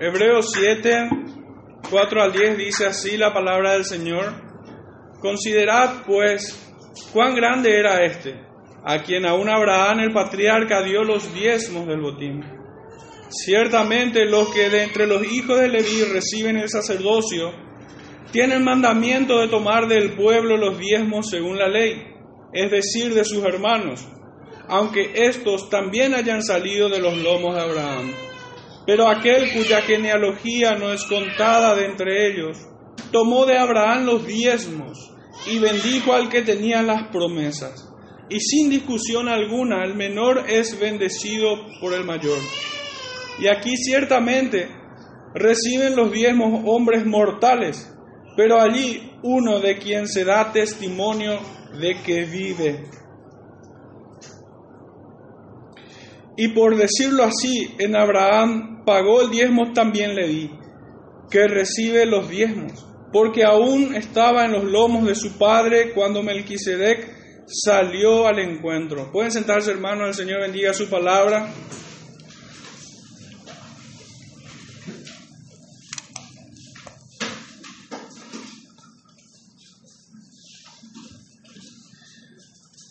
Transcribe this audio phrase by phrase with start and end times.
[0.00, 1.08] Hebreos 7,
[1.90, 4.32] 4 al 10 dice así la palabra del Señor.
[5.20, 6.56] Considerad pues
[7.12, 8.40] cuán grande era este,
[8.84, 12.44] a quien aún Abraham el patriarca dio los diezmos del botín.
[13.28, 17.50] Ciertamente los que de entre los hijos de Leví reciben el sacerdocio,
[18.30, 22.06] tienen mandamiento de tomar del pueblo los diezmos según la ley,
[22.52, 24.06] es decir, de sus hermanos,
[24.68, 28.27] aunque éstos también hayan salido de los lomos de Abraham.
[28.88, 32.56] Pero aquel cuya genealogía no es contada de entre ellos,
[33.12, 35.12] tomó de Abraham los diezmos
[35.46, 37.86] y bendijo al que tenía las promesas.
[38.30, 42.38] Y sin discusión alguna, el menor es bendecido por el mayor.
[43.38, 44.70] Y aquí ciertamente
[45.34, 47.94] reciben los diezmos hombres mortales,
[48.38, 51.38] pero allí uno de quien se da testimonio
[51.78, 52.86] de que vive.
[56.40, 60.50] Y por decirlo así, en Abraham pagó el diezmo también le di,
[61.28, 67.44] que recibe los diezmos, porque aún estaba en los lomos de su padre cuando Melquisedec
[67.48, 69.10] salió al encuentro.
[69.10, 71.52] Pueden sentarse, hermanos, el Señor bendiga su palabra.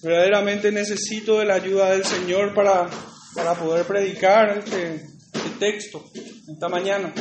[0.04, 2.90] Verdaderamente necesito de la ayuda del Señor para
[3.38, 6.04] para poder predicar este, este, texto
[6.52, 7.14] esta mañana.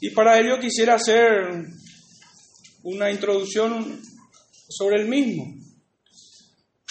[0.00, 1.64] Y para ello quisiera hacer
[2.82, 4.02] una introducción
[4.68, 5.44] sobre el mismo,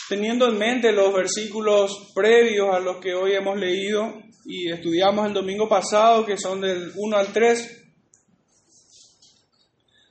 [0.07, 5.33] teniendo en mente los versículos previos a los que hoy hemos leído y estudiamos el
[5.33, 7.81] domingo pasado, que son del 1 al 3.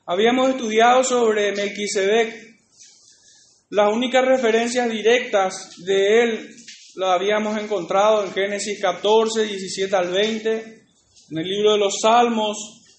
[0.04, 2.47] Habíamos estudiado sobre Melquisedec,
[3.70, 6.50] las únicas referencias directas de él
[6.96, 10.52] las habíamos encontrado en Génesis 14, 17 al 20,
[11.30, 12.56] en el libro de los Salmos,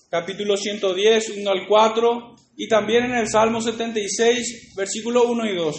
[0.09, 5.75] capítulo 110, 1 al 4, y también en el Salmo 76, versículos 1 y 2,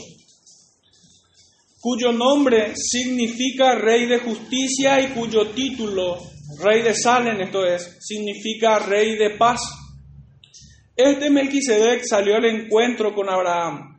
[1.81, 6.19] cuyo nombre significa Rey de Justicia y cuyo título,
[6.59, 9.61] Rey de Salem, esto es, significa Rey de Paz.
[10.97, 13.90] Este Melquisedec salió al encuentro con Abraham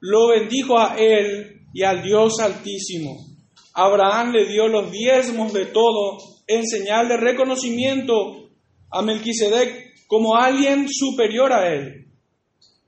[0.00, 3.26] lo bendijo a él y al Dios Altísimo.
[3.74, 8.50] Abraham le dio los diezmos de todo en señal de reconocimiento
[8.90, 12.06] a Melquisedec como alguien superior a él,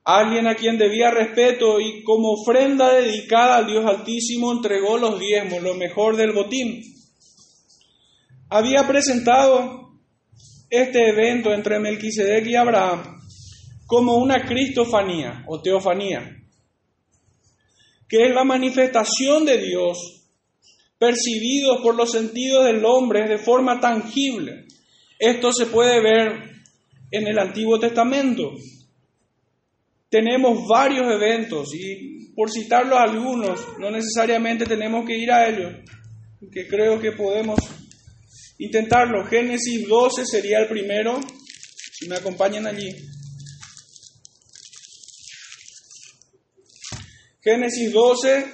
[0.05, 5.63] alguien a quien debía respeto y como ofrenda dedicada al Dios Altísimo entregó los diezmos,
[5.63, 6.83] lo mejor del botín.
[8.49, 9.91] Había presentado
[10.71, 13.21] este evento entre Melquisedec y Abraham
[13.87, 16.38] como una cristofanía o teofanía
[18.09, 20.25] que es la manifestación de Dios,
[20.99, 24.67] percibidos por los sentidos del hombre de forma tangible.
[25.19, 26.51] Esto se puede ver
[27.11, 28.53] en el Antiguo Testamento.
[30.09, 35.73] Tenemos varios eventos y por citarlos algunos, no necesariamente tenemos que ir a ellos,
[36.53, 37.59] que creo que podemos
[38.59, 39.27] intentarlo.
[39.27, 41.21] Génesis 12 sería el primero,
[41.93, 42.89] si me acompañan allí.
[47.41, 48.47] Génesis 12,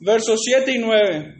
[0.00, 1.34] versos 7 y 9.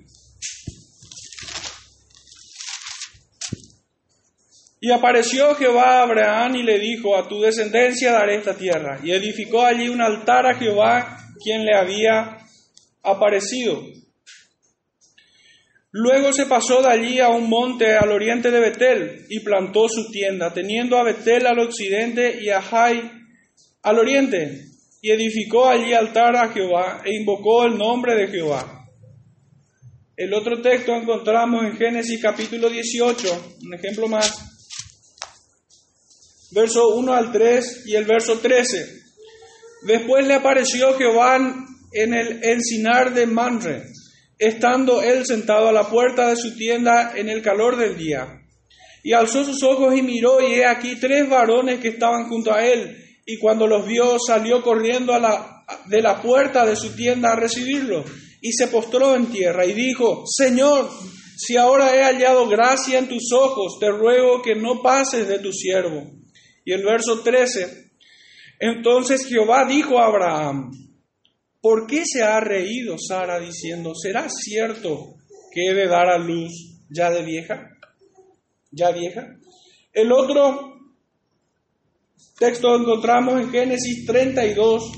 [4.80, 9.00] Y apareció Jehová a Abraham y le dijo, a tu descendencia daré esta tierra.
[9.02, 12.38] Y edificó allí un altar a Jehová, quien le había
[13.02, 13.82] aparecido.
[15.90, 20.10] Luego se pasó de allí a un monte al oriente de Betel y plantó su
[20.10, 23.10] tienda, teniendo a Betel al occidente y a Jai
[23.82, 24.67] al oriente
[25.00, 28.86] y edificó allí altar a Jehová e invocó el nombre de Jehová.
[30.16, 34.32] El otro texto encontramos en Génesis capítulo 18, un ejemplo más,
[36.50, 38.98] verso 1 al 3 y el verso 13.
[39.82, 41.36] Después le apareció Jehová
[41.92, 43.84] en el encinar de Manre,
[44.36, 48.42] estando él sentado a la puerta de su tienda en el calor del día.
[49.04, 52.66] Y alzó sus ojos y miró, y he aquí tres varones que estaban junto a
[52.66, 55.12] él y cuando los vio salió corriendo
[55.84, 58.02] de la puerta de su tienda a recibirlo
[58.40, 60.88] y se postró en tierra y dijo, Señor,
[61.36, 65.52] si ahora he hallado gracia en tus ojos, te ruego que no pases de tu
[65.52, 66.10] siervo.
[66.64, 67.90] Y el verso 13,
[68.60, 70.70] entonces Jehová dijo a Abraham,
[71.60, 75.16] ¿por qué se ha reído Sara diciendo, ¿será cierto
[75.52, 77.76] que he de dar a luz ya de vieja?
[78.70, 79.36] ¿Ya vieja?
[79.92, 80.77] El otro
[82.38, 84.92] Texto encontramos en Génesis 32,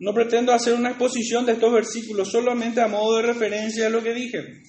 [0.00, 4.02] No pretendo hacer una exposición de estos versículos, solamente a modo de referencia a lo
[4.02, 4.62] que dije.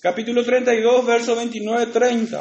[0.00, 2.40] Capítulo 32, verso 29-30.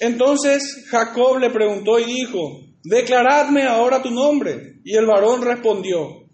[0.00, 4.80] Entonces Jacob le preguntó y dijo, declaradme ahora tu nombre.
[4.84, 6.28] Y el varón respondió,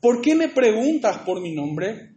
[0.00, 2.16] ¿por qué me preguntas por mi nombre?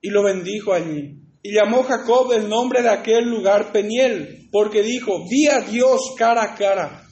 [0.00, 1.27] Y lo bendijo allí.
[1.42, 6.42] Y llamó Jacob el nombre de aquel lugar Peniel, porque dijo, vi a Dios cara
[6.42, 7.04] a cara,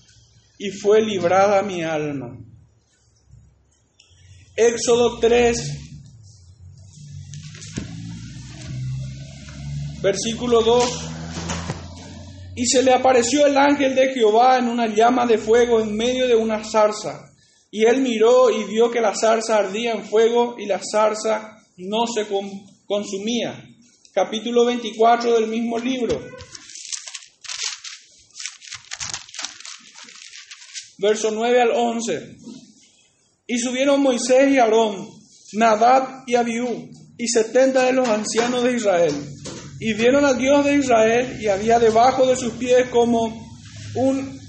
[0.59, 2.37] y fue librada mi alma.
[4.57, 5.87] Éxodo 3,
[10.03, 10.85] versículo 2.
[12.57, 16.27] Y se le apareció el ángel de Jehová en una llama de fuego en medio
[16.27, 17.31] de una zarza.
[17.71, 22.07] Y él miró y vio que la zarza ardía en fuego y la zarza no
[22.07, 22.27] se
[22.87, 23.63] consumía.
[24.17, 26.19] Capítulo 24 del mismo libro.
[30.97, 32.37] Verso 9 al 11.
[33.47, 35.07] Y subieron Moisés y Aarón,
[35.53, 39.15] Nadab y Abiú, y setenta de los ancianos de Israel
[39.81, 43.27] y vieron al Dios de Israel y había debajo de sus pies como
[43.97, 44.41] un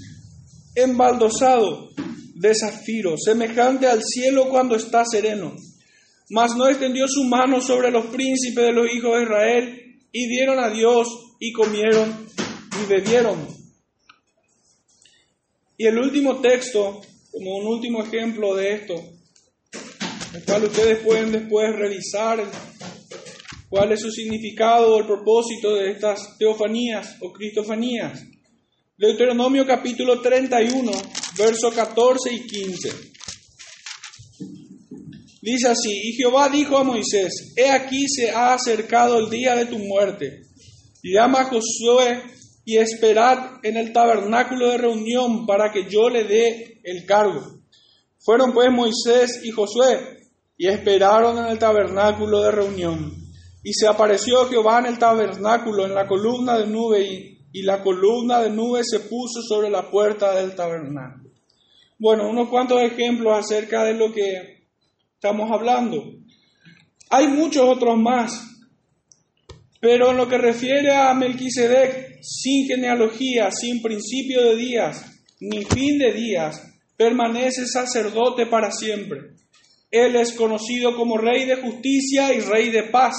[0.74, 1.90] embaldosado
[2.36, 5.54] de zafiro, semejante al cielo cuando está sereno.
[6.30, 10.58] Mas no extendió su mano sobre los príncipes de los hijos de Israel y dieron
[10.58, 11.08] a Dios
[11.40, 12.28] y comieron
[12.82, 13.46] y bebieron.
[15.76, 18.94] Y el último texto, como un último ejemplo de esto,
[20.34, 22.44] el cual ustedes pueden después revisar
[23.68, 28.24] cuál es su significado o el propósito de estas teofanías o cristofanías.
[28.96, 30.90] Deuteronomio capítulo 31,
[31.36, 33.17] versos 14 y 15.
[35.40, 39.66] Dice así, y Jehová dijo a Moisés, he aquí se ha acercado el día de
[39.66, 40.42] tu muerte.
[41.02, 42.22] Llama a Josué
[42.64, 47.40] y esperad en el tabernáculo de reunión para que yo le dé el cargo.
[48.18, 50.18] Fueron pues Moisés y Josué
[50.56, 53.14] y esperaron en el tabernáculo de reunión.
[53.62, 57.82] Y se apareció Jehová en el tabernáculo, en la columna de nube, y, y la
[57.82, 61.30] columna de nube se puso sobre la puerta del tabernáculo.
[61.98, 64.57] Bueno, unos cuantos ejemplos acerca de lo que
[65.18, 66.12] estamos hablando.
[67.10, 68.40] Hay muchos otros más,
[69.80, 75.04] pero en lo que refiere a Melquisedec, sin genealogía, sin principio de días,
[75.40, 76.62] ni fin de días,
[76.96, 79.34] permanece sacerdote para siempre.
[79.90, 83.16] Él es conocido como Rey de Justicia y Rey de Paz.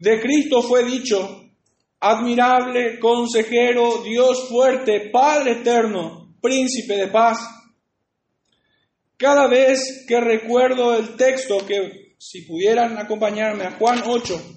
[0.00, 1.52] De Cristo fue dicho,
[2.00, 7.38] admirable, consejero, Dios fuerte, Padre eterno, príncipe de paz.
[9.18, 14.56] Cada vez que recuerdo el texto, que si pudieran acompañarme a Juan 8,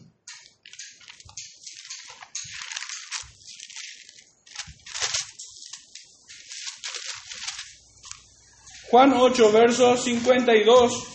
[8.92, 11.10] Juan 8, verso 52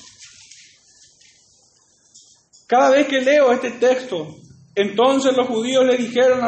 [2.67, 4.37] cada vez que leo este texto,
[4.75, 6.41] entonces los judíos le dijeron,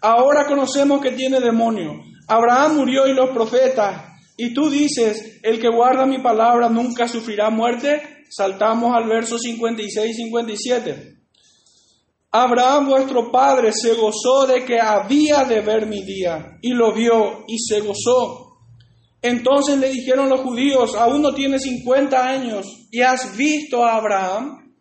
[0.00, 2.02] ahora conocemos que tiene demonio.
[2.28, 4.09] Abraham murió y los profetas.
[4.42, 8.24] Y tú dices, el que guarda mi palabra nunca sufrirá muerte.
[8.30, 11.18] Saltamos al verso 56 y 57.
[12.30, 17.44] Abraham vuestro padre se gozó de que había de ver mi día y lo vio
[17.48, 18.56] y se gozó.
[19.20, 24.74] Entonces le dijeron los judíos, aún no tienes 50 años y has visto a Abraham.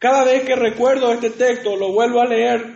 [0.00, 2.74] Cada vez que recuerdo este texto, lo vuelvo a leer,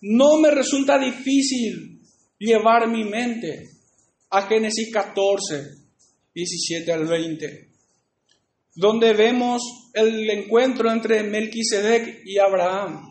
[0.00, 2.00] no me resulta difícil
[2.40, 3.71] llevar mi mente
[4.32, 5.76] a Génesis 14,
[6.34, 7.68] 17 al 20,
[8.74, 9.60] donde vemos
[9.92, 13.10] el encuentro entre Melquisedec y Abraham.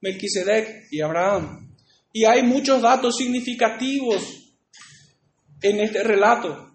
[0.00, 1.76] Melquisedec y Abraham.
[2.14, 4.22] Y hay muchos datos significativos
[5.60, 6.70] en este relato,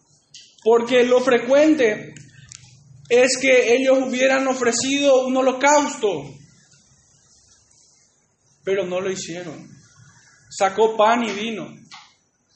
[0.63, 2.13] porque lo frecuente
[3.09, 6.31] es que ellos hubieran ofrecido un holocausto,
[8.63, 9.67] pero no lo hicieron.
[10.51, 11.75] Sacó pan y vino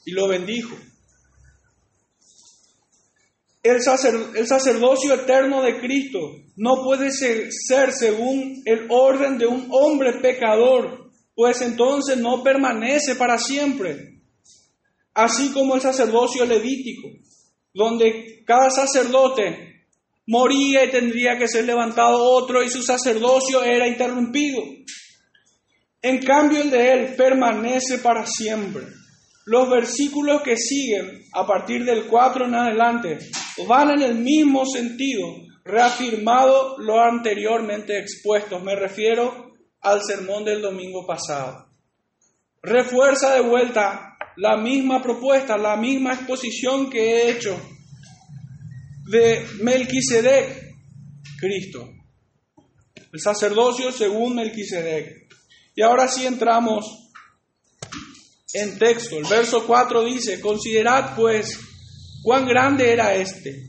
[0.04, 0.76] y lo bendijo.
[3.68, 6.18] El, sacerdocio eterno de Cristo
[6.56, 13.14] no puede ser, ser según el orden de un hombre pecador, pues entonces no permanece
[13.14, 14.22] para siempre.
[15.12, 17.08] Así como el sacerdocio levítico,
[17.74, 19.84] donde cada sacerdote
[20.26, 24.62] moría y tendría que ser levantado otro y su sacerdocio era interrumpido.
[26.00, 28.84] En cambio el de él permanece para siempre.
[29.48, 33.18] Los versículos que siguen a partir del 4 en adelante
[33.66, 35.24] van en el mismo sentido,
[35.64, 38.60] reafirmado lo anteriormente expuesto.
[38.60, 41.66] Me refiero al sermón del domingo pasado.
[42.60, 47.58] Refuerza de vuelta la misma propuesta, la misma exposición que he hecho
[49.10, 50.74] de Melquisedec,
[51.40, 51.88] Cristo.
[53.10, 55.26] El sacerdocio según Melquisedec.
[55.74, 57.07] Y ahora sí entramos
[58.52, 59.18] en texto.
[59.18, 61.58] El verso 4 dice, considerad pues
[62.22, 63.68] cuán grande era este,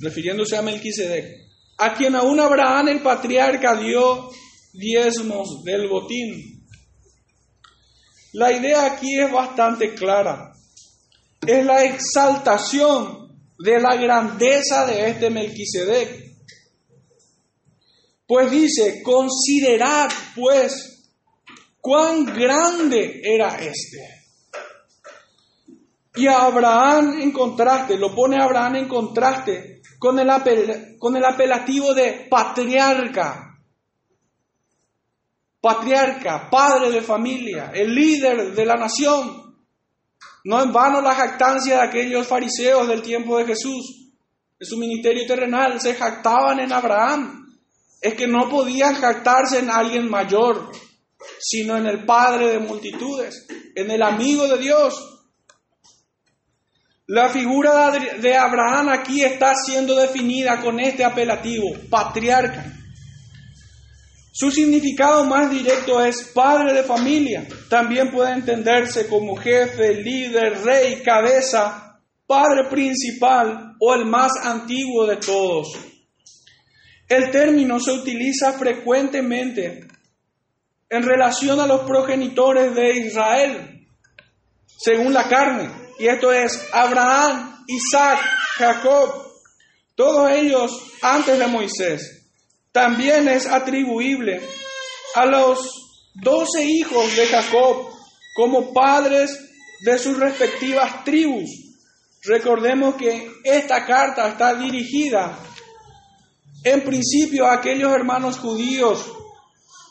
[0.00, 4.30] refiriéndose a Melquisedec, a quien aún Abraham el patriarca dio
[4.72, 6.66] diezmos del botín.
[8.32, 10.52] La idea aquí es bastante clara.
[11.46, 13.28] Es la exaltación
[13.58, 16.28] de la grandeza de este Melquisedec.
[18.26, 20.97] Pues dice, considerad pues
[21.80, 24.26] cuán grande era este.
[26.14, 30.28] Y a Abraham en contraste, lo pone Abraham en contraste con el,
[30.98, 33.44] con el apelativo de patriarca.
[35.60, 39.56] Patriarca, padre de familia, el líder de la nación.
[40.44, 44.12] No en vano la jactancia de aquellos fariseos del tiempo de Jesús.
[44.58, 47.38] En su ministerio terrenal se jactaban en Abraham
[48.00, 50.70] es que no podían jactarse en alguien mayor,
[51.40, 55.18] sino en el Padre de multitudes, en el amigo de Dios.
[57.06, 62.74] La figura de Abraham aquí está siendo definida con este apelativo, patriarca.
[64.30, 67.48] Su significado más directo es padre de familia.
[67.68, 75.16] También puede entenderse como jefe, líder, rey, cabeza, padre principal o el más antiguo de
[75.16, 75.76] todos.
[77.08, 79.88] El término se utiliza frecuentemente
[80.90, 83.86] en relación a los progenitores de Israel,
[84.78, 85.70] según la carne.
[85.98, 88.20] Y esto es Abraham, Isaac,
[88.56, 89.32] Jacob,
[89.94, 92.30] todos ellos antes de Moisés.
[92.72, 94.40] También es atribuible
[95.14, 95.58] a los
[96.14, 97.88] doce hijos de Jacob
[98.34, 99.38] como padres
[99.80, 101.50] de sus respectivas tribus.
[102.22, 105.38] Recordemos que esta carta está dirigida
[106.64, 109.04] en principio, aquellos hermanos judíos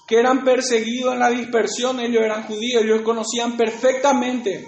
[0.08, 4.66] que eran perseguidos en la dispersión, ellos eran judíos, ellos conocían perfectamente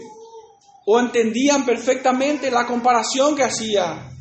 [0.86, 4.12] o entendían perfectamente la comparación que hacía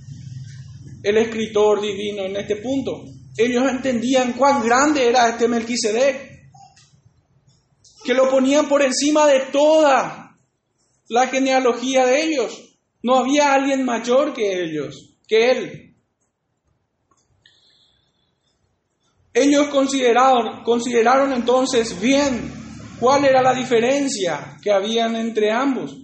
[1.02, 3.04] el escritor divino en este punto.
[3.36, 6.28] Ellos entendían cuán grande era este Melquisedec,
[8.04, 10.36] que lo ponían por encima de toda
[11.08, 12.76] la genealogía de ellos.
[13.02, 15.87] No había alguien mayor que ellos, que él.
[19.40, 22.52] Ellos consideraron, entonces bien
[22.98, 25.96] cuál era la diferencia que habían entre ambos.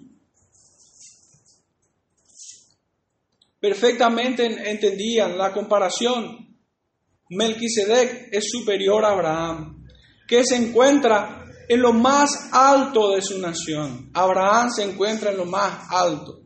[3.58, 6.56] Perfectamente entendían la comparación.
[7.30, 9.84] Melquisedec es superior a Abraham,
[10.28, 14.10] que se encuentra en lo más alto de su nación.
[14.14, 16.42] Abraham se encuentra en lo más alto.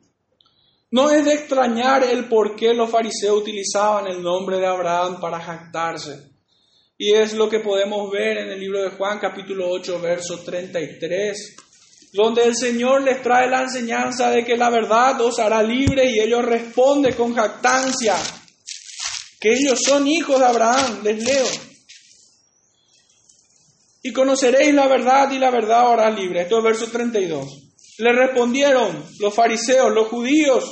[0.91, 5.39] No es de extrañar el por qué los fariseos utilizaban el nombre de Abraham para
[5.39, 6.38] jactarse.
[7.01, 11.55] Y es lo que podemos ver en el libro de Juan capítulo 8, verso 33,
[12.13, 16.19] donde el Señor les trae la enseñanza de que la verdad os hará libre y
[16.19, 18.17] ellos responden con jactancia
[19.39, 21.47] que ellos son hijos de Abraham, les leo.
[24.03, 26.43] Y conoceréis la verdad y la verdad os hará libre.
[26.43, 27.47] Esto es verso 32.
[27.99, 30.65] Le respondieron los fariseos, los judíos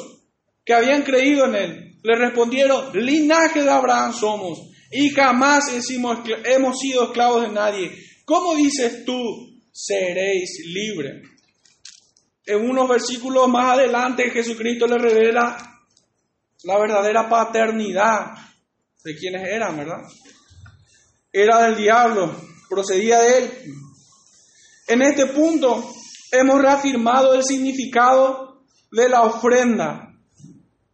[0.64, 1.98] que habían creído en él.
[2.02, 7.92] Le respondieron, linaje de Abraham somos y jamás hemos sido esclavos de nadie.
[8.24, 9.20] ¿Cómo dices tú,
[9.72, 11.22] seréis libres?
[12.44, 15.56] En unos versículos más adelante Jesucristo le revela
[16.64, 18.32] la verdadera paternidad
[19.04, 20.02] de quienes eran, ¿verdad?
[21.32, 22.34] Era del diablo,
[22.68, 23.50] procedía de él.
[24.88, 25.92] En este punto
[26.32, 30.12] hemos reafirmado el significado de la ofrenda,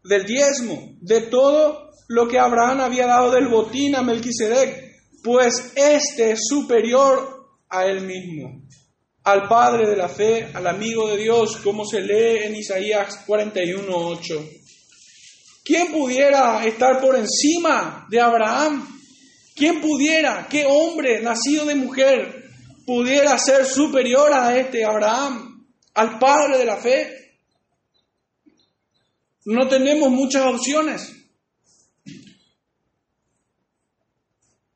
[0.05, 6.33] del diezmo, de todo lo que Abraham había dado del botín a Melquisedec, pues este
[6.33, 8.63] es superior a él mismo,
[9.25, 14.63] al Padre de la fe, al amigo de Dios, como se lee en Isaías 41:8.
[15.65, 18.89] ¿Quién pudiera estar por encima de Abraham?
[19.55, 22.51] ¿Quién pudiera, qué hombre nacido de mujer
[22.85, 27.37] pudiera ser superior a este Abraham, al Padre de la fe?
[29.45, 31.22] No tenemos muchas opciones.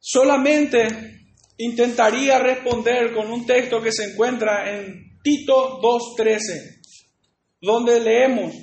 [0.09, 0.87] Solamente
[1.59, 6.81] intentaría responder con un texto que se encuentra en Tito 2.13,
[7.61, 8.55] donde leemos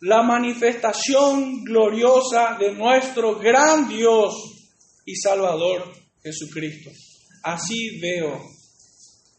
[0.00, 4.32] la manifestación gloriosa de nuestro gran Dios
[5.04, 6.90] y Salvador Jesucristo.
[7.42, 8.40] Así veo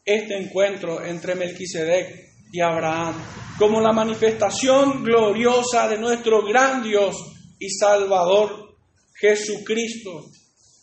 [0.04, 3.16] este encuentro entre Melquisedec y Abraham,
[3.58, 7.16] como la manifestación gloriosa de nuestro gran Dios
[7.58, 8.76] y Salvador
[9.12, 10.24] Jesucristo.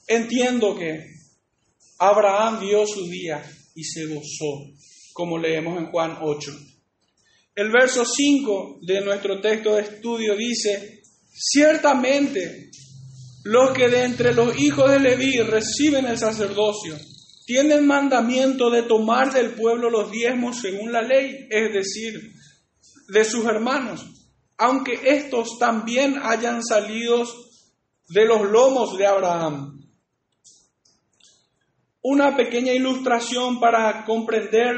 [0.07, 1.05] Entiendo que
[1.97, 3.43] Abraham vio su día
[3.73, 4.71] y se gozó,
[5.13, 6.51] como leemos en Juan 8.
[7.55, 12.69] El verso 5 de nuestro texto de estudio dice, ciertamente
[13.45, 16.97] los que de entre los hijos de Leví reciben el sacerdocio,
[17.45, 22.33] tienen mandamiento de tomar del pueblo los diezmos según la ley, es decir,
[23.07, 24.03] de sus hermanos,
[24.57, 27.23] aunque estos también hayan salido
[28.09, 29.74] de los lomos de Abraham.
[32.07, 34.75] Una pequeña ilustración para comprender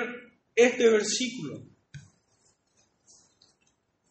[0.55, 1.62] este versículo,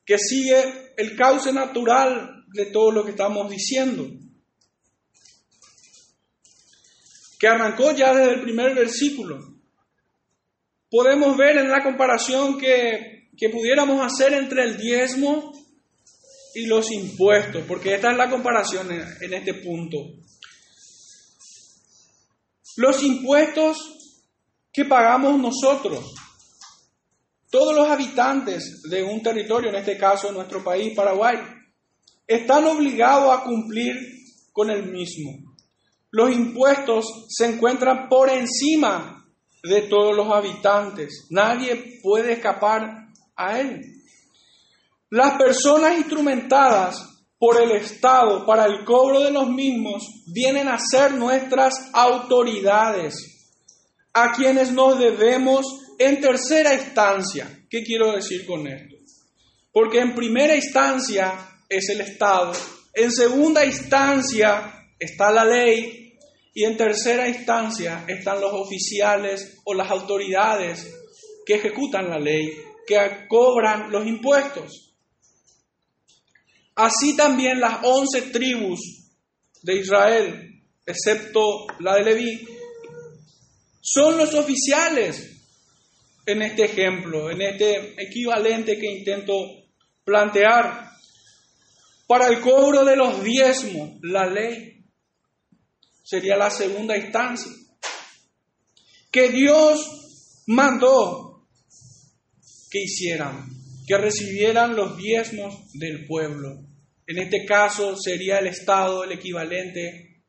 [0.05, 4.07] que sigue el cauce natural de todo lo que estamos diciendo.
[7.39, 9.39] que arrancó ya desde el primer versículo.
[10.91, 15.53] Podemos ver en la comparación que, que pudiéramos hacer entre el diezmo
[16.55, 19.99] y los impuestos, porque esta es la comparación en, en este punto.
[22.77, 23.77] Los impuestos
[24.73, 26.15] que pagamos nosotros,
[27.51, 31.39] todos los habitantes de un territorio, en este caso nuestro país, Paraguay,
[32.27, 33.97] están obligados a cumplir
[34.53, 35.47] con el mismo
[36.17, 39.23] los impuestos se encuentran por encima
[39.63, 41.27] de todos los habitantes.
[41.29, 43.83] Nadie puede escapar a él.
[45.11, 51.13] Las personas instrumentadas por el Estado para el cobro de los mismos vienen a ser
[51.13, 53.15] nuestras autoridades,
[54.13, 55.67] a quienes nos debemos
[55.99, 57.65] en tercera instancia.
[57.69, 58.97] ¿Qué quiero decir con esto?
[59.73, 61.35] Porque en primera instancia
[61.69, 62.53] es el Estado,
[62.95, 66.15] en segunda instancia está la ley
[66.55, 70.91] y en tercera instancia están los oficiales o las autoridades
[71.45, 74.96] que ejecutan la ley, que cobran los impuestos.
[76.77, 78.81] Así también las once tribus
[79.63, 82.49] de Israel, excepto la de Leví,
[83.81, 85.37] son los oficiales
[86.27, 89.33] en este ejemplo, en este equivalente que intento
[90.05, 90.91] plantear.
[92.07, 94.85] Para el cobro de los diezmos, la ley
[96.03, 97.51] sería la segunda instancia.
[99.11, 101.47] Que Dios mandó
[102.71, 103.49] que hicieran,
[103.87, 106.66] que recibieran los diezmos del pueblo.
[107.07, 110.25] En este caso sería el Estado el equivalente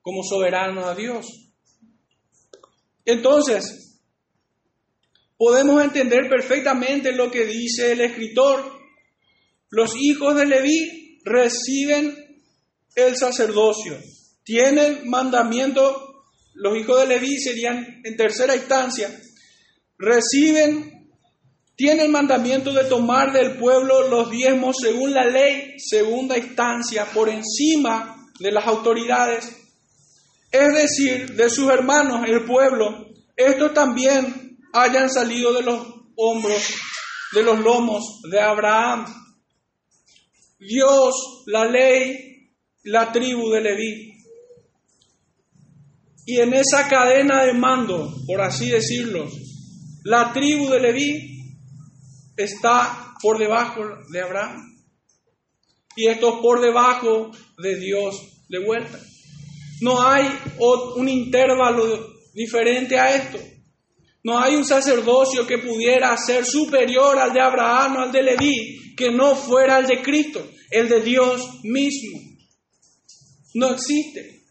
[0.00, 1.26] como soberano a Dios.
[3.04, 4.00] Entonces,
[5.36, 8.80] podemos entender perfectamente lo que dice el escritor.
[9.70, 12.40] Los hijos de Leví reciben
[12.94, 13.98] el sacerdocio
[14.44, 19.08] tienen mandamiento, los hijos de Leví serían en tercera instancia,
[19.98, 20.91] reciben,
[21.76, 28.30] tienen mandamiento de tomar del pueblo los diezmos según la ley, segunda instancia, por encima
[28.38, 29.62] de las autoridades,
[30.52, 36.62] es decir, de sus hermanos, el pueblo, estos también hayan salido de los hombros,
[37.32, 39.06] de los lomos de Abraham.
[40.58, 42.50] Dios, la ley,
[42.84, 44.12] la tribu de Leví.
[46.26, 49.28] Y en esa cadena de mando, por así decirlo,
[50.04, 51.31] la tribu de Leví
[52.36, 54.60] está por debajo de Abraham.
[55.96, 58.98] Y esto por debajo de Dios de vuelta.
[59.80, 60.26] No hay
[60.96, 63.38] un intervalo diferente a esto.
[64.24, 68.94] No hay un sacerdocio que pudiera ser superior al de Abraham o al de Leví,
[68.96, 72.20] que no fuera el de Cristo, el de Dios mismo.
[73.54, 74.44] No existe.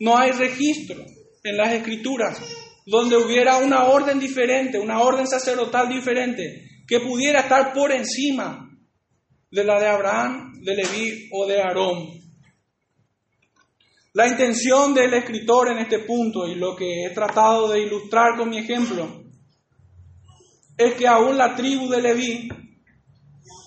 [0.00, 1.04] No hay registro
[1.44, 2.38] en las escrituras
[2.86, 8.68] donde hubiera una orden diferente, una orden sacerdotal diferente, que pudiera estar por encima
[9.50, 12.08] de la de Abraham, de Leví o de Aarón.
[14.14, 18.50] La intención del escritor en este punto y lo que he tratado de ilustrar con
[18.50, 19.22] mi ejemplo
[20.76, 22.48] es que aún la tribu de Leví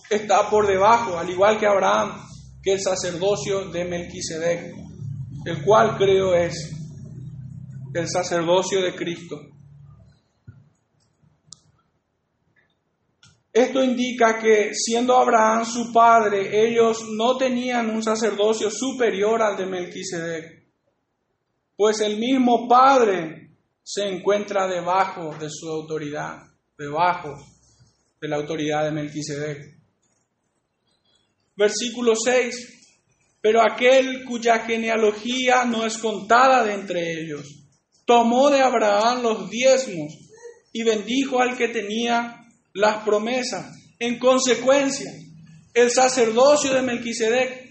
[0.10, 2.22] está por debajo, al igual que Abraham,
[2.62, 4.86] que el sacerdocio de Melquisedec
[5.46, 6.72] el cual creo es
[7.94, 9.40] el sacerdocio de Cristo.
[13.56, 19.66] Esto indica que siendo Abraham su padre, ellos no tenían un sacerdocio superior al de
[19.66, 20.66] Melquisedec,
[21.78, 26.44] pues el mismo padre se encuentra debajo de su autoridad,
[26.78, 27.34] debajo
[28.20, 29.80] de la autoridad de Melquisedec.
[31.56, 33.38] Versículo 6.
[33.40, 37.48] Pero aquel cuya genealogía no es contada de entre ellos,
[38.04, 40.14] tomó de Abraham los diezmos
[40.74, 42.42] y bendijo al que tenía
[42.76, 43.74] las promesas.
[43.98, 45.12] En consecuencia,
[45.74, 47.66] el sacerdocio de Melquisedec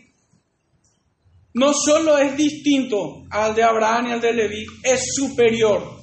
[1.53, 6.03] no solo es distinto al de Abraham y al de Leví, es superior.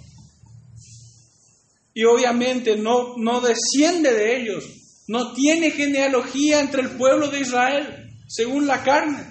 [1.94, 4.64] Y obviamente no, no desciende de ellos,
[5.08, 9.31] no tiene genealogía entre el pueblo de Israel, según la carne.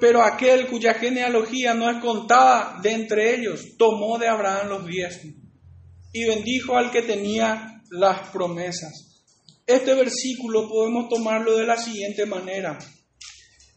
[0.00, 5.34] Pero aquel cuya genealogía no es contada de entre ellos, tomó de Abraham los diezmos
[6.12, 9.22] y bendijo al que tenía las promesas.
[9.66, 12.78] Este versículo podemos tomarlo de la siguiente manera.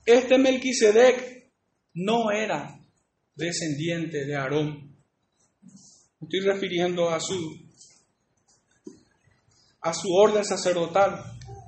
[0.05, 1.51] Este Melquisedec
[1.93, 2.79] no era
[3.35, 4.95] descendiente de Aarón.
[6.21, 7.35] Estoy refiriendo a su
[9.81, 11.23] a su orden sacerdotal,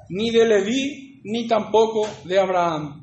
[0.10, 2.98] ni de Leví, ni tampoco de Abraham.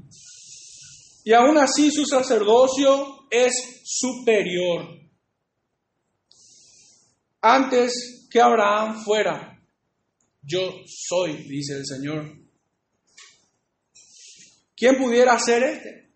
[1.26, 3.52] Y aún así su sacerdocio es
[3.84, 4.96] superior.
[7.40, 9.60] Antes que Abraham fuera,
[10.40, 12.32] yo soy, dice el Señor.
[14.76, 16.12] ¿Quién pudiera hacer este?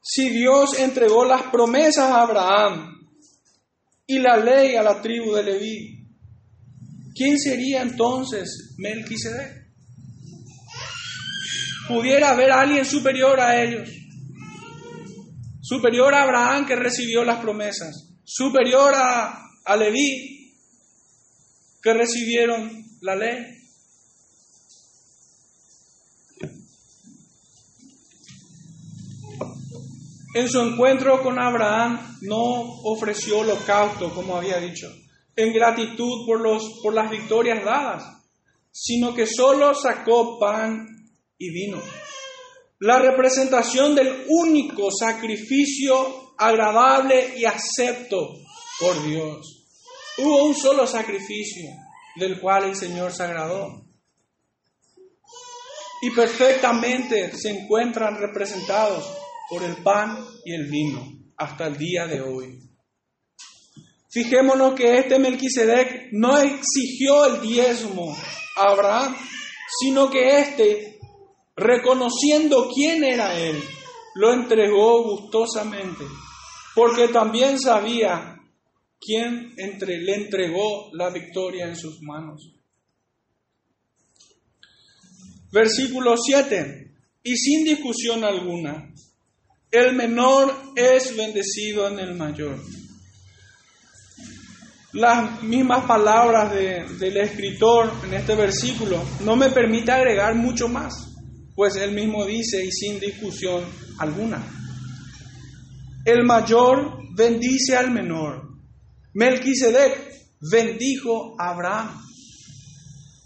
[0.00, 3.06] Si Dios entregó las promesas a Abraham
[4.06, 6.08] y la ley a la tribu de Leví,
[7.14, 9.65] ¿quién sería entonces Melquisedec?
[11.88, 13.88] Pudiera haber alguien superior a ellos.
[15.60, 18.08] Superior a Abraham que recibió las promesas.
[18.24, 20.54] Superior a, a Leví
[21.82, 23.56] que recibieron la ley.
[30.34, 34.86] En su encuentro con Abraham no ofreció holocausto, como había dicho,
[35.34, 38.04] en gratitud por, los, por las victorias dadas,
[38.70, 40.95] sino que solo sacó pan
[41.38, 41.80] y vino.
[42.80, 48.34] La representación del único sacrificio agradable y acepto
[48.78, 49.64] por Dios.
[50.18, 51.70] Hubo un solo sacrificio
[52.16, 53.84] del cual el Señor se agradó.
[56.02, 59.10] Y perfectamente se encuentran representados
[59.48, 61.02] por el pan y el vino
[61.36, 62.60] hasta el día de hoy.
[64.10, 68.16] Fijémonos que este Melquisedec no exigió el diezmo
[68.56, 69.16] a Abraham,
[69.78, 70.95] sino que éste
[71.56, 73.56] reconociendo quién era él,
[74.14, 76.04] lo entregó gustosamente,
[76.74, 78.38] porque también sabía
[79.00, 82.52] quién entre, le entregó la victoria en sus manos.
[85.50, 86.92] Versículo 7.
[87.22, 88.92] Y sin discusión alguna,
[89.70, 92.62] el menor es bendecido en el mayor.
[94.92, 101.15] Las mismas palabras del escritor en este versículo no me permite agregar mucho más
[101.56, 103.64] pues él mismo dice y sin discusión
[103.98, 104.46] alguna.
[106.04, 108.42] El mayor bendice al menor.
[109.14, 112.02] Melquisedec bendijo a Abraham.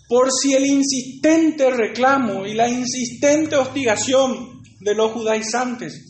[0.09, 6.07] Por si el insistente reclamo y la insistente hostigación de los judaizantes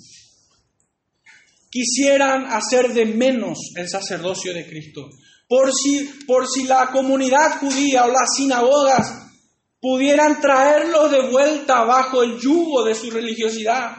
[1.71, 5.09] quisieran hacer de menos el sacerdocio de Cristo,
[5.49, 9.30] por si, por si la comunidad judía o las sinagogas
[9.81, 13.97] pudieran traerlos de vuelta bajo el yugo de su religiosidad.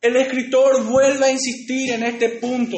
[0.00, 2.76] El escritor vuelve a insistir en este punto.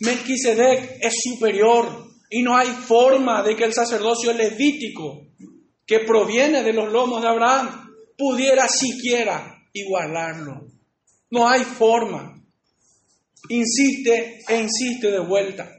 [0.00, 5.26] Melquisedec es superior y no hay forma de que el sacerdocio levítico,
[5.86, 10.66] que proviene de los lomos de Abraham, pudiera siquiera igualarlo.
[11.30, 12.34] No hay forma.
[13.48, 15.77] Insiste e insiste de vuelta.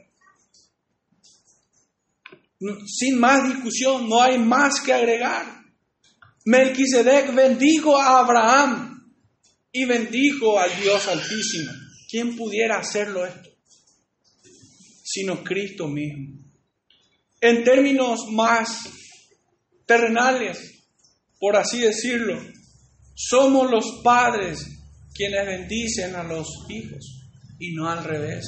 [2.85, 5.63] Sin más discusión, no hay más que agregar.
[6.45, 9.13] Melquisedec bendijo a Abraham
[9.71, 11.71] y bendijo al Dios Altísimo.
[12.09, 13.49] ¿Quién pudiera hacerlo esto?
[15.03, 16.37] Sino Cristo mismo.
[17.39, 18.89] En términos más
[19.85, 20.83] terrenales,
[21.39, 22.41] por así decirlo,
[23.15, 24.65] somos los padres
[25.13, 28.45] quienes bendicen a los hijos y no al revés.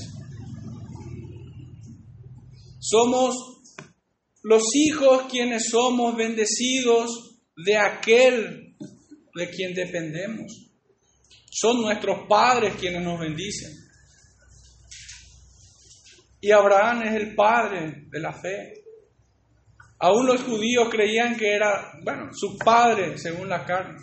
[2.80, 3.61] Somos
[4.44, 8.76] los hijos quienes somos bendecidos de aquel
[9.36, 10.72] de quien dependemos.
[11.50, 13.72] Son nuestros padres quienes nos bendicen.
[16.40, 18.74] Y Abraham es el padre de la fe.
[20.00, 24.00] Aún los judíos creían que era, bueno, su padre según la carne.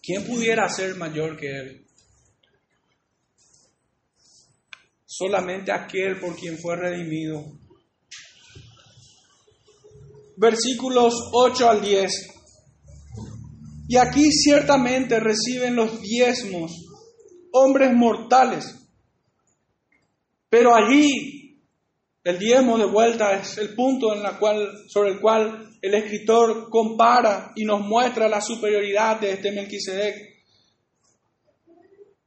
[0.00, 1.86] ¿Quién pudiera ser mayor que él?
[5.04, 7.65] Solamente aquel por quien fue redimido
[10.36, 12.12] versículos 8 al 10.
[13.88, 16.72] Y aquí ciertamente reciben los diezmos
[17.52, 18.74] hombres mortales.
[20.48, 21.36] Pero allí
[22.24, 26.68] el diezmo de vuelta es el punto en la cual, sobre el cual el escritor
[26.70, 30.36] compara y nos muestra la superioridad de este Melquisedec.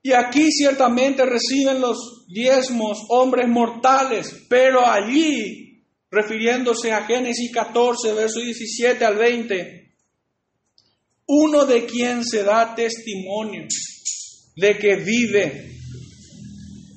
[0.01, 5.68] Y aquí ciertamente reciben los diezmos hombres mortales, pero allí,
[6.11, 9.95] refiriéndose a Génesis 14, verso 17 al 20,
[11.27, 13.67] uno de quien se da testimonio
[14.55, 15.75] de que vive.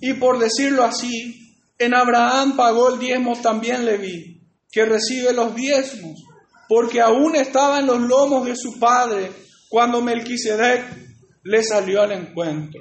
[0.00, 6.24] Y por decirlo así, en Abraham pagó el diezmo también vi que recibe los diezmos,
[6.66, 9.30] porque aún estaba en los lomos de su padre
[9.68, 10.82] cuando Melquisedec
[11.44, 12.80] le salió al encuentro.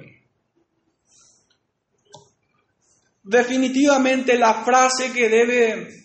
[3.24, 6.01] Definitivamente la frase que debe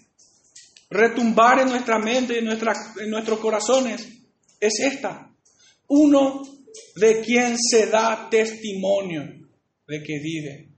[0.97, 4.09] retumbar en nuestra mente en, en nuestros corazones
[4.61, 5.31] es esta.
[5.89, 6.43] Uno
[6.97, 9.23] de quien se da testimonio
[9.87, 10.69] de que vive.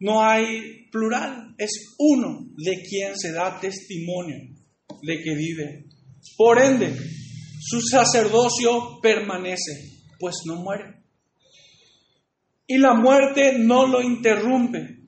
[0.00, 4.36] No hay plural, es uno de quien se da testimonio
[5.02, 5.84] de que vive.
[6.36, 6.92] Por ende,
[7.60, 11.02] su sacerdocio permanece, pues no muere.
[12.66, 15.01] Y la muerte no lo interrumpe.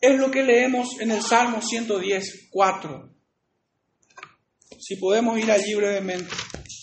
[0.00, 3.14] Es lo que leemos en el Salmo 110, 4.
[4.78, 6.34] Si podemos ir allí brevemente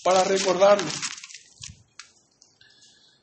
[0.04, 0.90] para recordarlo.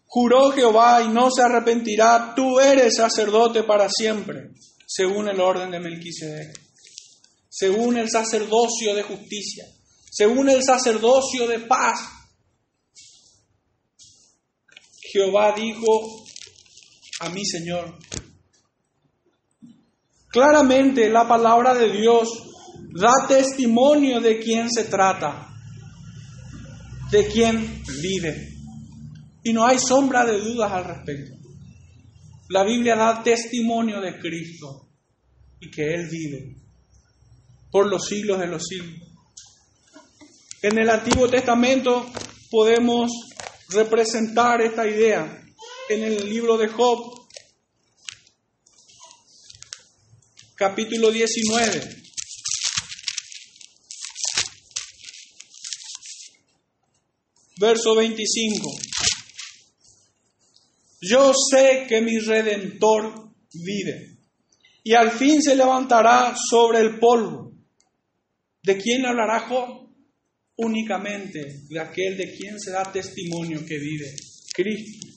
[0.07, 4.51] Juró Jehová y no se arrepentirá, tú eres sacerdote para siempre,
[4.87, 6.61] según el orden de Melquisedec,
[7.49, 9.67] según el sacerdocio de justicia,
[10.11, 12.01] según el sacerdocio de paz.
[15.01, 16.27] Jehová dijo
[17.21, 17.99] a mi Señor.
[20.33, 22.29] Claramente la palabra de Dios
[22.91, 25.49] da testimonio de quién se trata
[27.11, 28.49] de quien vive.
[29.45, 31.37] Y no hay sombra de dudas al respecto.
[32.49, 34.89] La Biblia da testimonio de Cristo
[35.61, 36.57] y que Él vive
[37.71, 39.01] por los siglos de los siglos.
[40.63, 42.07] En el Antiguo Testamento
[42.51, 43.11] podemos
[43.69, 45.43] representar esta idea
[45.89, 47.12] en el libro de Job,
[50.63, 52.03] capítulo 19.
[57.59, 58.71] verso 25.
[61.01, 64.19] Yo sé que mi redentor vive
[64.85, 67.53] y al fin se levantará sobre el polvo.
[68.63, 69.91] ¿De quién hablará Job?
[70.59, 74.15] Únicamente de aquel de quien se da testimonio que vive,
[74.55, 75.09] Cristo.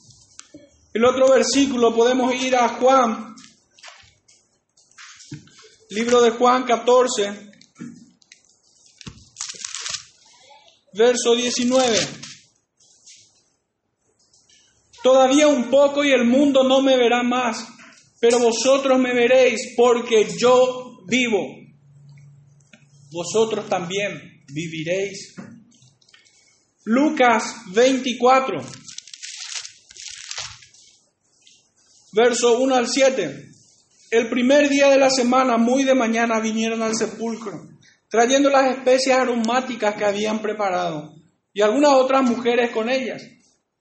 [0.92, 3.36] El otro versículo podemos ir a Juan,
[5.90, 7.50] libro de Juan 14,
[10.94, 11.98] verso 19.
[15.02, 17.64] Todavía un poco y el mundo no me verá más,
[18.18, 21.54] pero vosotros me veréis porque yo vivo.
[23.12, 25.34] Vosotros también viviréis.
[26.84, 28.58] Lucas 24,
[32.12, 33.55] verso 1 al 7.
[34.16, 37.68] El primer día de la semana, muy de mañana, vinieron al sepulcro,
[38.08, 41.12] trayendo las especias aromáticas que habían preparado,
[41.52, 43.22] y algunas otras mujeres con ellas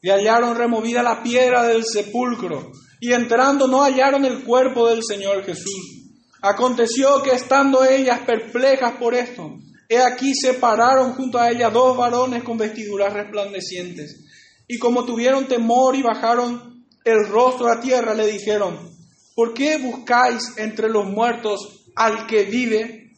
[0.02, 5.45] y hallaron removida la piedra del sepulcro, y entrando no hallaron el cuerpo del Señor
[5.45, 6.04] Jesús.
[6.41, 9.56] Aconteció que estando ellas perplejas por esto,
[9.88, 14.26] he aquí se pararon junto a ella dos varones con vestiduras resplandecientes,
[14.67, 18.94] y como tuvieron temor y bajaron el rostro a tierra, le dijeron,
[19.36, 23.12] ¿por qué buscáis entre los muertos al que vive?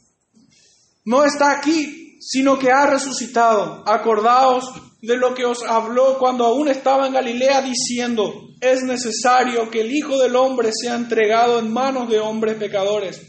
[1.05, 3.83] No está aquí, sino que ha resucitado.
[3.87, 4.65] Acordaos
[5.01, 9.95] de lo que os habló cuando aún estaba en Galilea diciendo, es necesario que el
[9.95, 13.21] Hijo del Hombre sea entregado en manos de hombres pecadores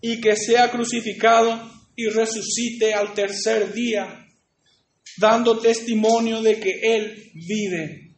[0.00, 4.26] y que sea crucificado y resucite al tercer día,
[5.16, 8.16] dando testimonio de que Él vive.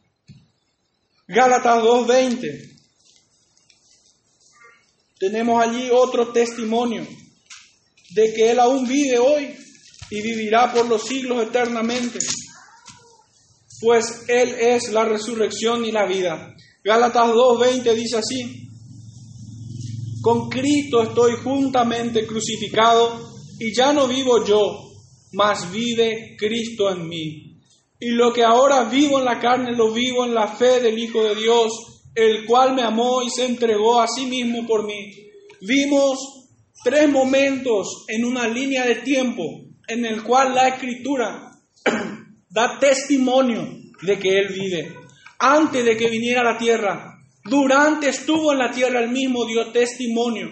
[1.27, 2.76] Gálatas 2.20.
[5.19, 7.05] Tenemos allí otro testimonio
[8.11, 9.55] de que Él aún vive hoy
[10.09, 12.19] y vivirá por los siglos eternamente
[13.79, 16.55] pues Él es la resurrección y la vida.
[16.83, 18.67] Gálatas 2.20 dice así,
[20.21, 23.19] con Cristo estoy juntamente crucificado
[23.59, 24.91] y ya no vivo yo,
[25.33, 27.61] mas vive Cristo en mí.
[27.99, 31.23] Y lo que ahora vivo en la carne lo vivo en la fe del Hijo
[31.23, 31.71] de Dios,
[32.17, 35.13] el cual me amó y se entregó a sí mismo por mí.
[35.61, 36.17] Vimos
[36.83, 39.43] tres momentos en una línea de tiempo
[39.87, 41.51] en el cual la escritura
[42.49, 43.67] da testimonio
[44.01, 44.95] de que Él vive.
[45.37, 47.13] antes de que viniera a la tierra.
[47.43, 50.49] Durante estuvo en la tierra, el mismo dio testimonio.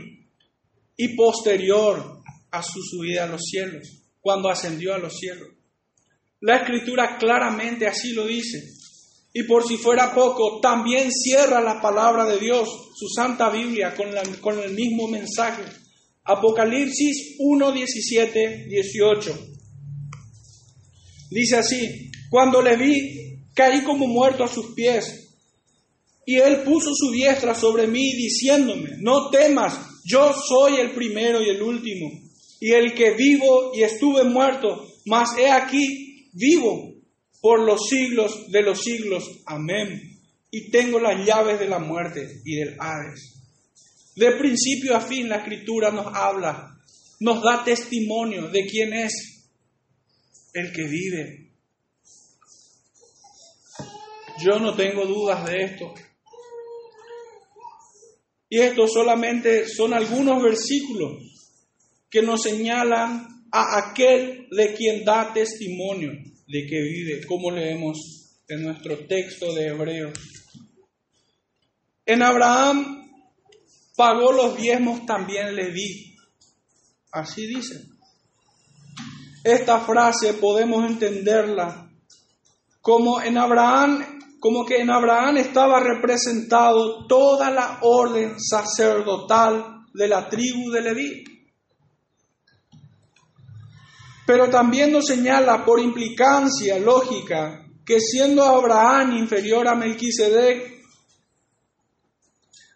[0.95, 5.49] Y posterior a su subida a los cielos, cuando ascendió a los cielos.
[6.41, 8.74] La escritura claramente así lo dice.
[9.37, 14.59] Y por si fuera poco, también cierra la palabra de Dios, su santa Biblia, con,
[14.59, 15.61] el mismo mensaje.
[16.23, 19.39] Apocalipsis 1, 17, 18.
[21.31, 25.35] Dice así, cuando le vi, caí como muerto a sus pies.
[26.25, 31.49] Y él puso su diestra sobre mí, diciéndome, no temas, yo soy el primero y
[31.49, 32.09] el último,
[32.61, 36.94] y el que vivo y estuve muerto, mas he aquí vivo
[37.45, 39.43] por los siglos de los siglos.
[39.45, 40.19] Amén.
[40.49, 43.39] Y tengo las llaves de la muerte y del Hades.
[44.15, 46.75] De principio a fin la escritura nos habla,
[47.19, 49.47] nos da testimonio de quién es
[50.55, 51.51] el que vive.
[54.43, 55.93] Yo no tengo dudas de esto.
[58.49, 61.51] Y estos solamente son algunos versículos
[62.09, 67.97] que nos señalan a aquel de quien da testimonio de que vive, como leemos
[68.47, 70.13] en nuestro texto de Hebreos.
[72.05, 73.09] En Abraham
[73.95, 76.15] pagó los diezmos, también le di.
[77.11, 77.85] Así dice.
[79.43, 81.89] Esta frase podemos entenderla
[82.81, 90.29] como en Abraham, como que en Abraham estaba representado toda la orden sacerdotal de la
[90.29, 91.34] tribu de Leví.
[94.25, 100.83] Pero también nos señala por implicancia lógica que siendo Abraham inferior a Melquisedec,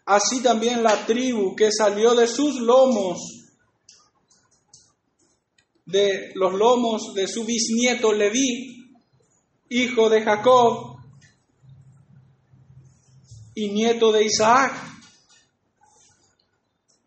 [0.05, 3.17] así también la tribu que salió de sus lomos,
[5.85, 8.93] de los lomos de su bisnieto Leví,
[9.69, 10.97] hijo de Jacob
[13.55, 14.73] y nieto de Isaac,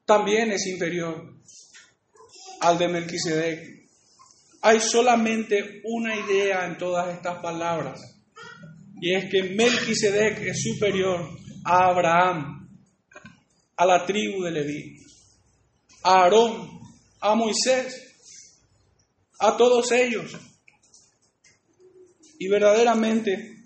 [0.05, 1.33] también es inferior
[2.61, 3.82] al de Melquisedec.
[4.63, 8.01] Hay solamente una idea en todas estas palabras,
[9.01, 11.29] y es que Melquisedec es superior
[11.65, 12.69] a Abraham,
[13.77, 14.97] a la tribu de Leví,
[16.05, 16.79] a Aarón,
[17.21, 18.15] a Moisés,
[19.41, 20.31] a todos ellos.
[22.39, 23.57] Y verdaderamente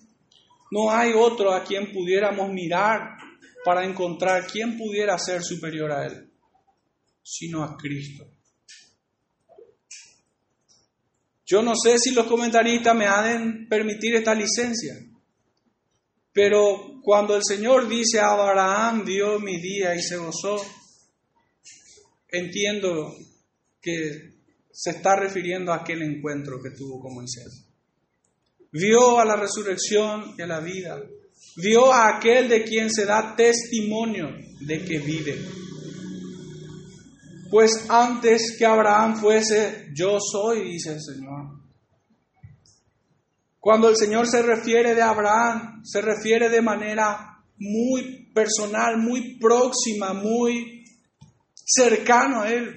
[0.70, 3.18] no hay otro a quien pudiéramos mirar
[3.62, 6.30] para encontrar quién pudiera ser superior a él,
[7.22, 8.35] sino a Cristo.
[11.46, 14.94] Yo no sé si los comentaristas me han permitir esta licencia,
[16.32, 20.60] pero cuando el Señor dice a Abraham vio mi día y se gozó,
[22.28, 23.14] entiendo
[23.80, 24.34] que
[24.72, 27.64] se está refiriendo a aquel encuentro que tuvo con Moisés.
[28.72, 31.00] Vio a la resurrección y a la vida.
[31.56, 34.28] Vio a aquel de quien se da testimonio
[34.60, 35.65] de que vive.
[37.50, 41.60] Pues antes que Abraham fuese, yo soy, dice el Señor.
[43.60, 50.12] Cuando el Señor se refiere de Abraham, se refiere de manera muy personal, muy próxima,
[50.12, 50.84] muy
[51.54, 52.76] cercano a Él.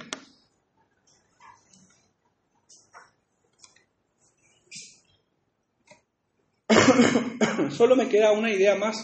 [7.72, 8.98] Solo me queda una idea más.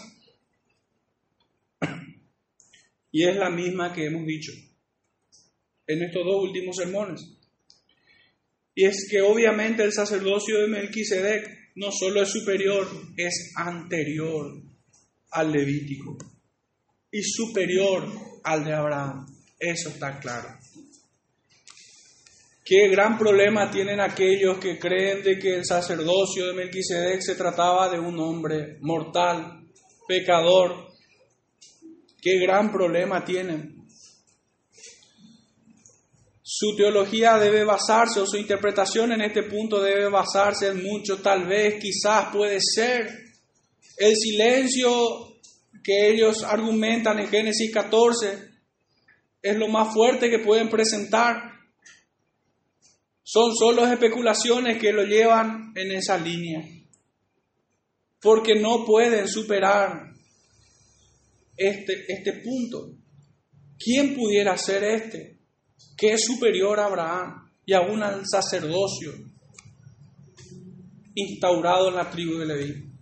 [3.12, 4.52] Y es la misma que hemos dicho
[5.86, 7.20] en estos dos últimos sermones.
[8.74, 14.62] Y es que obviamente el sacerdocio de Melquisedec no solo es superior, es anterior
[15.30, 16.16] al Levítico
[17.10, 18.06] y superior
[18.44, 19.26] al de Abraham.
[19.58, 20.48] Eso está claro.
[22.64, 27.88] Qué gran problema tienen aquellos que creen de que el sacerdocio de Melquisedec se trataba
[27.88, 29.64] de un hombre mortal,
[30.08, 30.88] pecador.
[32.20, 33.75] Qué gran problema tienen.
[36.58, 41.46] Su teología debe basarse, o su interpretación en este punto debe basarse en mucho, tal
[41.46, 43.10] vez, quizás puede ser,
[43.98, 45.36] el silencio
[45.84, 48.38] que ellos argumentan en Génesis 14
[49.42, 51.42] es lo más fuerte que pueden presentar.
[53.22, 56.66] Son solo especulaciones que lo llevan en esa línea,
[58.18, 60.10] porque no pueden superar
[61.54, 62.94] este, este punto.
[63.78, 65.35] ¿Quién pudiera ser este?
[65.96, 69.12] Que es superior a Abraham y aún al sacerdocio
[71.14, 72.92] instaurado en la tribu de Leví.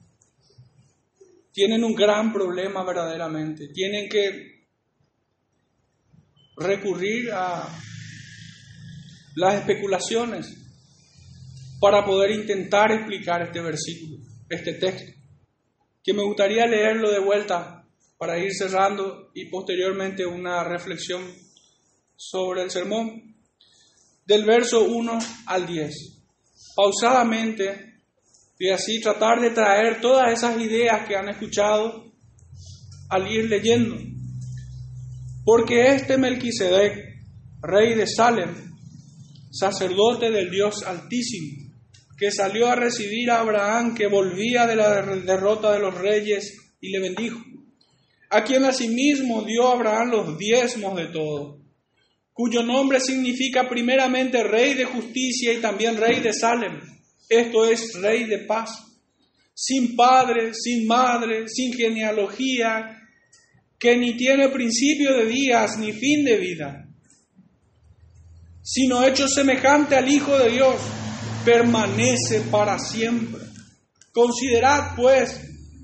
[1.52, 3.68] Tienen un gran problema verdaderamente.
[3.68, 4.66] Tienen que
[6.56, 7.68] recurrir a
[9.36, 10.54] las especulaciones
[11.80, 14.18] para poder intentar explicar este versículo,
[14.48, 15.12] este texto.
[16.02, 17.86] que me gustaría leerlo de vuelta
[18.18, 21.22] para ir cerrando y posteriormente una reflexión
[22.16, 23.34] sobre el sermón,
[24.26, 25.94] del verso 1 al 10,
[26.74, 28.02] pausadamente,
[28.58, 32.12] y así tratar de traer todas esas ideas que han escuchado
[33.10, 33.96] al ir leyendo.
[35.44, 36.96] Porque este Melquisedec,
[37.60, 38.54] rey de Salem,
[39.50, 41.64] sacerdote del Dios Altísimo,
[42.16, 46.90] que salió a recibir a Abraham que volvía de la derrota de los reyes y
[46.90, 47.40] le bendijo,
[48.30, 51.63] a quien asimismo dio Abraham los diezmos de todo,
[52.34, 56.80] cuyo nombre significa primeramente rey de justicia y también rey de Salem,
[57.28, 58.70] esto es rey de paz,
[59.54, 63.00] sin padre, sin madre, sin genealogía,
[63.78, 66.88] que ni tiene principio de días ni fin de vida,
[68.62, 70.74] sino hecho semejante al Hijo de Dios
[71.44, 73.42] permanece para siempre.
[74.12, 75.40] Considerad pues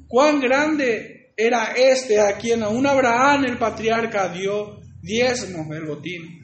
[0.09, 6.40] cuán grande era este a quien aún Abraham el patriarca dio diezmos del botín.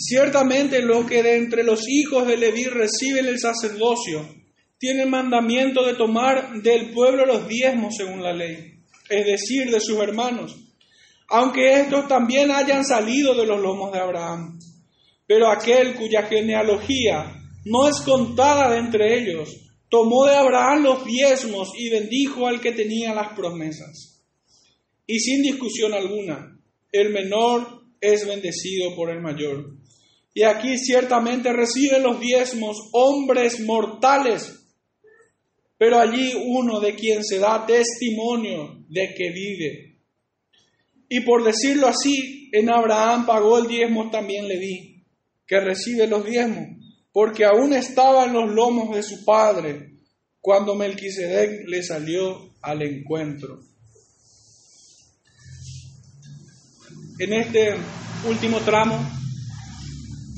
[0.00, 4.28] Ciertamente lo que de entre los hijos de Leví reciben el sacerdocio
[4.78, 8.78] tiene el mandamiento de tomar del pueblo los diezmos según la ley,
[9.08, 10.54] es decir, de sus hermanos,
[11.28, 14.60] aunque estos también hayan salido de los lomos de Abraham.
[15.26, 17.34] Pero aquel cuya genealogía
[17.64, 19.48] no es contada de entre ellos,
[19.88, 24.22] tomó de Abraham los diezmos y bendijo al que tenía las promesas.
[25.08, 26.56] Y sin discusión alguna,
[26.92, 29.74] el menor es bendecido por el mayor.
[30.38, 34.68] Y aquí ciertamente reciben los diezmos hombres mortales,
[35.76, 39.98] pero allí uno de quien se da testimonio de que vive.
[41.08, 45.04] Y por decirlo así, en Abraham pagó el diezmo también le di
[45.44, 46.68] que recibe los diezmos,
[47.10, 49.90] porque aún estaba en los lomos de su padre
[50.40, 53.58] cuando Melquisedec le salió al encuentro.
[57.18, 57.74] En este
[58.24, 59.18] último tramo,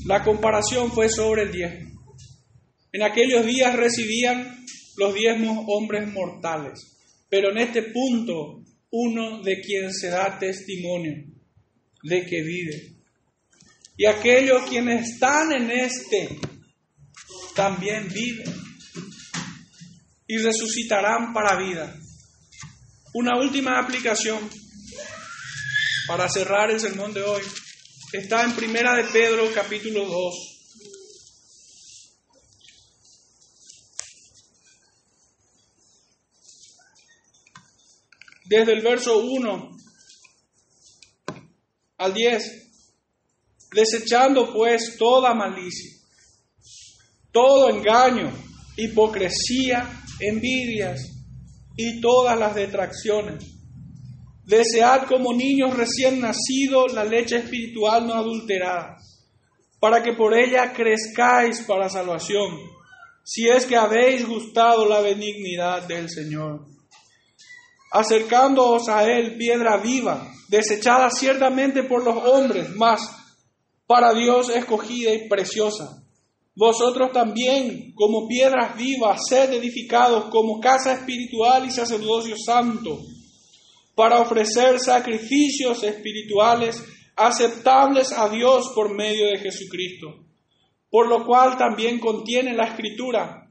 [0.05, 1.91] la comparación fue sobre el diezmo.
[2.91, 4.65] En aquellos días recibían
[4.97, 6.97] los diezmos hombres mortales,
[7.29, 11.23] pero en este punto uno de quien se da testimonio
[12.03, 13.01] de que vive
[14.01, 16.39] y aquellos quienes están en este
[17.55, 18.51] también viven
[20.27, 21.93] y resucitarán para vida.
[23.13, 24.39] Una última aplicación
[26.07, 27.43] para cerrar el sermón de hoy
[28.13, 30.35] está en Primera de Pedro capítulo 2.
[38.45, 39.77] Desde el verso 1
[41.97, 42.61] al 10
[43.71, 45.91] desechando pues toda malicia,
[47.31, 48.31] todo engaño,
[48.75, 50.99] hipocresía, envidias
[51.77, 53.60] y todas las detracciones.
[54.51, 58.97] Desead como niños recién nacidos la leche espiritual no adulterada,
[59.79, 62.59] para que por ella crezcáis para salvación,
[63.23, 66.65] si es que habéis gustado la benignidad del Señor.
[67.93, 73.09] Acercándoos a Él, piedra viva, desechada ciertamente por los hombres, mas
[73.87, 76.03] para Dios escogida y preciosa.
[76.55, 82.99] Vosotros también, como piedras vivas, sed edificados como casa espiritual y sacerdocio santo,
[84.01, 86.83] para ofrecer sacrificios espirituales
[87.15, 90.25] aceptables a Dios por medio de Jesucristo,
[90.89, 93.47] por lo cual también contiene la escritura.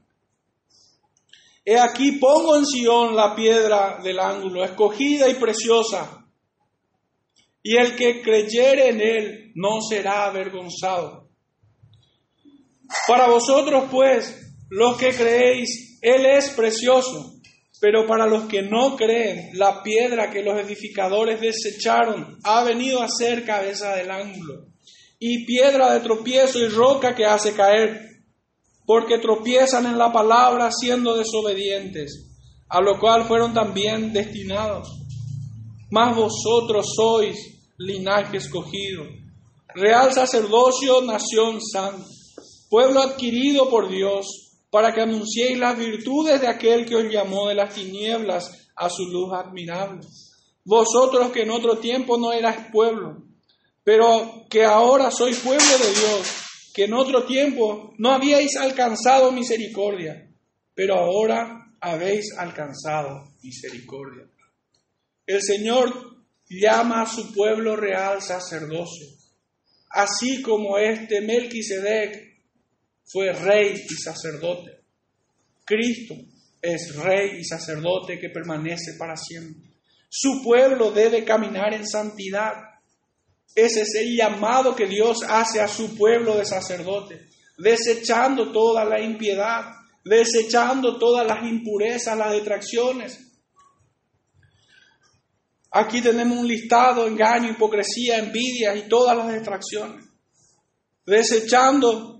[1.63, 6.27] He aquí pongo en Sion la piedra del ángulo, escogida y preciosa
[7.63, 11.29] y el que creyere en él no será avergonzado.
[13.07, 17.40] Para vosotros, pues, los que creéis, él es precioso,
[17.81, 23.09] pero para los que no creen, la piedra que los edificadores desecharon ha venido a
[23.09, 24.67] ser cabeza del ángulo,
[25.17, 28.21] y piedra de tropiezo y roca que hace caer,
[28.85, 32.29] porque tropiezan en la palabra siendo desobedientes,
[32.69, 34.87] a lo cual fueron también destinados.
[35.89, 37.35] Mas vosotros sois
[37.79, 39.05] linaje escogido,
[39.73, 42.05] real sacerdocio, nación santa,
[42.69, 47.55] pueblo adquirido por Dios, para que anunciéis las virtudes de aquel que os llamó de
[47.55, 50.07] las tinieblas a su luz admirable.
[50.63, 53.21] Vosotros que en otro tiempo no erais pueblo,
[53.83, 56.27] pero que ahora sois pueblo de Dios,
[56.73, 60.29] que en otro tiempo no habíais alcanzado misericordia,
[60.73, 64.23] pero ahora habéis alcanzado misericordia.
[65.27, 65.93] El Señor
[66.49, 69.07] llama a su pueblo real sacerdocio,
[69.89, 72.30] así como este Melquisedec
[73.05, 74.81] fue rey y sacerdote.
[75.65, 76.15] Cristo,
[76.61, 79.71] es rey y sacerdote que permanece para siempre.
[80.09, 82.53] Su pueblo debe caminar en santidad.
[83.55, 87.27] Ese es el llamado que Dios hace a su pueblo de sacerdote,
[87.57, 89.65] desechando toda la impiedad,
[90.03, 93.19] desechando todas las impurezas, las detracciones.
[95.71, 100.05] Aquí tenemos un listado, engaño, hipocresía, envidia y todas las distracciones.
[101.05, 102.17] Desechando,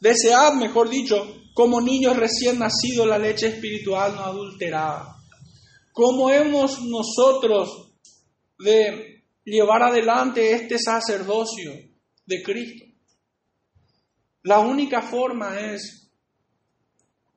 [0.00, 5.16] desead, mejor dicho, como niños recién nacidos la leche espiritual no adulterada.
[5.92, 7.92] ¿Cómo hemos nosotros
[8.58, 11.72] de llevar adelante este sacerdocio
[12.24, 12.84] de Cristo?
[14.44, 16.10] La única forma es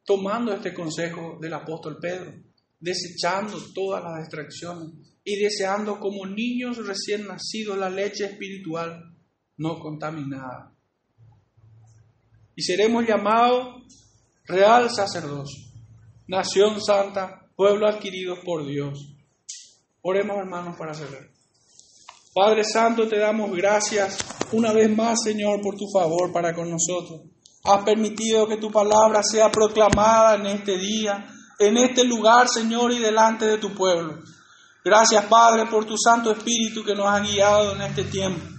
[0.06, 2.34] tomando este consejo del apóstol Pedro,
[2.80, 4.90] desechando todas las distracciones
[5.24, 9.16] y deseando como niños recién nacidos la leche espiritual
[9.58, 10.74] no contaminada.
[12.56, 13.84] Y seremos llamados
[14.46, 15.64] real sacerdocio,
[16.28, 19.16] nación santa, pueblo adquirido por Dios.
[20.02, 21.30] Oremos hermanos para cerrar.
[22.34, 24.18] Padre Santo, te damos gracias
[24.52, 27.22] una vez más, Señor, por tu favor para con nosotros.
[27.64, 31.26] Has permitido que tu palabra sea proclamada en este día,
[31.60, 34.20] en este lugar, Señor, y delante de tu pueblo.
[34.84, 38.53] Gracias, Padre, por tu Santo Espíritu que nos ha guiado en este tiempo.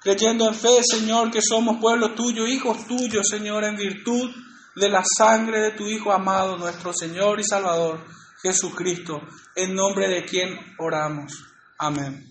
[0.00, 4.30] Creyendo en fe, Señor, que somos pueblo tuyo, hijos tuyos, Señor, en virtud
[4.74, 8.04] de la sangre de tu Hijo amado, nuestro Señor y Salvador,
[8.42, 9.20] Jesucristo,
[9.54, 11.44] en nombre de quien oramos.
[11.78, 12.26] Amén.